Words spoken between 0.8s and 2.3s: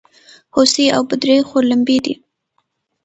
او بدرۍ خورلڼي دي.